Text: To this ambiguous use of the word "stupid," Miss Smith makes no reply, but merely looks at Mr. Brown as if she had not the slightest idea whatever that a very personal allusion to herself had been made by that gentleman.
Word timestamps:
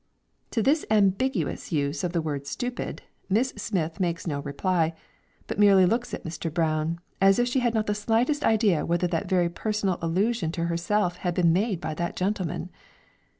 To 0.49 0.63
this 0.63 0.83
ambiguous 0.89 1.71
use 1.71 2.03
of 2.03 2.11
the 2.11 2.23
word 2.23 2.47
"stupid," 2.47 3.03
Miss 3.29 3.49
Smith 3.49 3.99
makes 3.99 4.25
no 4.25 4.39
reply, 4.39 4.95
but 5.45 5.59
merely 5.59 5.85
looks 5.85 6.11
at 6.11 6.23
Mr. 6.23 6.51
Brown 6.51 6.99
as 7.21 7.37
if 7.37 7.47
she 7.47 7.59
had 7.59 7.75
not 7.75 7.85
the 7.85 7.93
slightest 7.93 8.43
idea 8.43 8.83
whatever 8.83 9.11
that 9.11 9.25
a 9.25 9.27
very 9.27 9.47
personal 9.47 9.99
allusion 10.01 10.51
to 10.53 10.65
herself 10.65 11.17
had 11.17 11.35
been 11.35 11.53
made 11.53 11.79
by 11.79 11.93
that 11.93 12.15
gentleman. 12.15 12.71